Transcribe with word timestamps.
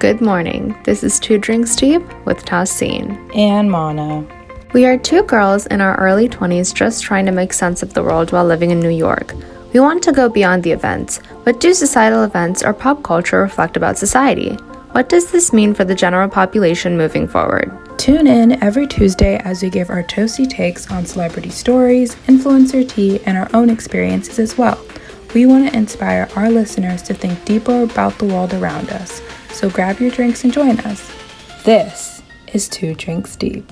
Good 0.00 0.22
morning. 0.22 0.74
This 0.84 1.04
is 1.04 1.20
Two 1.20 1.36
Drinks 1.36 1.76
Deep 1.76 2.00
with 2.24 2.46
Tassine. 2.46 3.30
and 3.36 3.70
Mana. 3.70 4.26
We 4.72 4.86
are 4.86 4.96
two 4.96 5.24
girls 5.24 5.66
in 5.66 5.82
our 5.82 5.94
early 6.00 6.26
20s 6.26 6.72
just 6.72 7.04
trying 7.04 7.26
to 7.26 7.32
make 7.32 7.52
sense 7.52 7.82
of 7.82 7.92
the 7.92 8.02
world 8.02 8.32
while 8.32 8.46
living 8.46 8.70
in 8.70 8.80
New 8.80 8.88
York. 8.88 9.34
We 9.74 9.80
want 9.80 10.02
to 10.04 10.12
go 10.12 10.30
beyond 10.30 10.62
the 10.62 10.72
events. 10.72 11.18
What 11.42 11.60
do 11.60 11.74
societal 11.74 12.24
events 12.24 12.62
or 12.62 12.72
pop 12.72 13.02
culture 13.02 13.42
reflect 13.42 13.76
about 13.76 13.98
society? 13.98 14.54
What 14.92 15.10
does 15.10 15.30
this 15.30 15.52
mean 15.52 15.74
for 15.74 15.84
the 15.84 15.94
general 15.94 16.30
population 16.30 16.96
moving 16.96 17.28
forward? 17.28 17.70
Tune 17.98 18.26
in 18.26 18.52
every 18.64 18.86
Tuesday 18.86 19.36
as 19.44 19.62
we 19.62 19.68
give 19.68 19.90
our 19.90 20.02
toasty 20.02 20.48
takes 20.48 20.90
on 20.90 21.04
celebrity 21.04 21.50
stories, 21.50 22.14
influencer 22.26 22.88
tea, 22.88 23.20
and 23.26 23.36
our 23.36 23.50
own 23.52 23.68
experiences 23.68 24.38
as 24.38 24.56
well. 24.56 24.82
We 25.32 25.46
want 25.46 25.68
to 25.70 25.76
inspire 25.76 26.28
our 26.34 26.50
listeners 26.50 27.02
to 27.02 27.14
think 27.14 27.44
deeper 27.44 27.82
about 27.82 28.18
the 28.18 28.24
world 28.24 28.52
around 28.52 28.90
us. 28.90 29.22
So 29.52 29.70
grab 29.70 30.00
your 30.00 30.10
drinks 30.10 30.42
and 30.42 30.52
join 30.52 30.80
us. 30.80 31.08
This 31.64 32.20
is 32.52 32.68
Two 32.68 32.94
Drinks 32.94 33.36
Deep. 33.36 33.70